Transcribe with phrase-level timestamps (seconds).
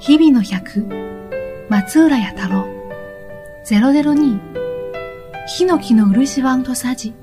[0.00, 0.84] 日々の百、
[1.68, 2.66] 松浦弥太郎、
[3.64, 4.40] 002、
[5.46, 7.14] ヒノキの漆湾とサジ、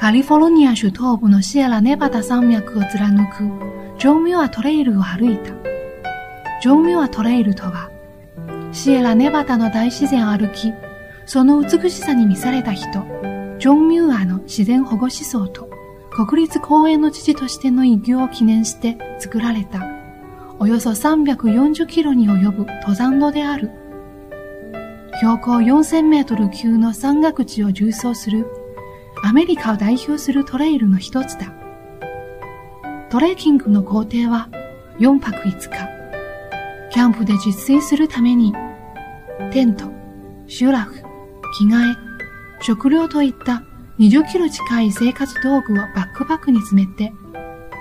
[0.00, 3.44] カリフォルニア州東部のシエラネバダ山脈を貫く。
[3.98, 5.52] ジョンミュアトレイルを歩いた。
[6.60, 7.90] ジョンミュアトレイルとは、
[8.72, 10.72] シエラネバダの大自然を歩き、
[11.26, 12.86] その美しさに見された人、
[13.58, 15.83] ジョン・ミュアの自然保護思想と。
[16.14, 19.80] 国立公園の父としての偉業を記念して作られた、
[20.60, 23.72] およそ340キロに及ぶ登山路である。
[25.18, 28.46] 標高4000メートル級の山岳地を縦走する
[29.24, 31.52] アメリカを代表するトレイルの一つだ。
[33.10, 34.48] トレーキングの工程は
[35.00, 35.70] 4泊5日。
[36.90, 38.54] キャンプで実炊するために、
[39.52, 39.86] テント、
[40.46, 40.94] シュラフ、
[41.58, 41.96] 着替え、
[42.60, 43.64] 食料といった
[43.98, 47.12] 20キロ近い生活道具をバックパックに詰めて、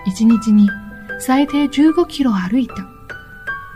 [0.08, 0.70] 1日に
[1.20, 2.76] 最低15キロ歩いた。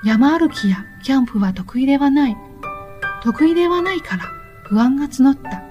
[0.05, 2.37] 山歩きやキャンプは得意ではない。
[3.23, 4.25] 得意ではないから
[4.65, 5.63] 不安が募った。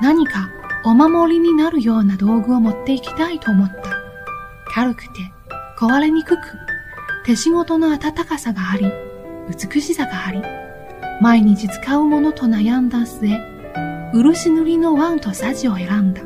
[0.00, 0.50] 何か
[0.84, 3.82] お守りになるような道具を持っていきたいと思った。
[4.74, 5.32] 軽くて
[5.78, 6.40] 壊れにくく、
[7.24, 8.90] 手仕事の温かさがあり、
[9.48, 10.42] 美しさがあり、
[11.20, 13.51] 毎日使うものと悩んだ末、
[14.12, 16.20] 漆塗りのワンとサジを選んだ。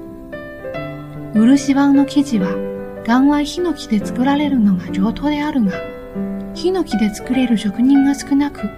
[1.35, 2.49] 漆椀の木地は、
[3.07, 5.73] 岩和ヒノキで作られるのが上等であるが、
[6.55, 8.69] ヒノキで作れる職人が少なく、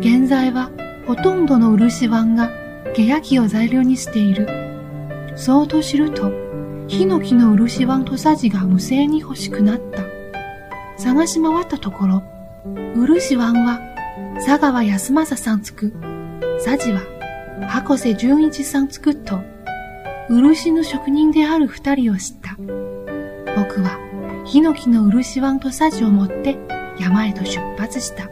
[0.00, 0.70] 現在は
[1.06, 2.50] ほとんどの漆椀が
[2.94, 4.48] ケヤキを材料にしている。
[5.36, 6.32] そうと知ると、
[6.88, 10.02] ヒノキの漆椀とサジが無性に欲しくなった。
[10.98, 12.22] 探し回ったところ、
[12.96, 13.78] 漆ワンは
[14.34, 15.92] 佐川康政さんつく、
[16.58, 17.00] サジは
[17.68, 19.40] 博士純一さん作っと、
[20.28, 22.56] 漆の職人である二人を知った。
[23.56, 23.98] 僕は、
[24.46, 26.58] ヒノキの漆碗とサジを持って
[26.98, 28.28] 山へと出発した。